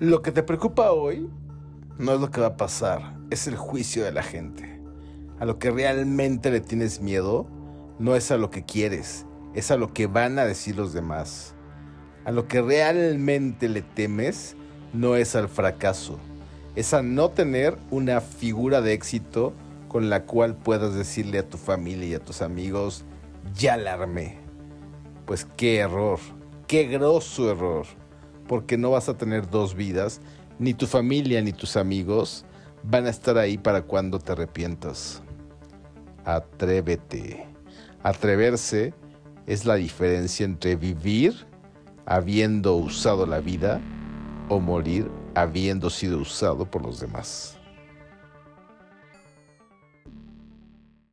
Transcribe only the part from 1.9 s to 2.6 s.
no es lo que va a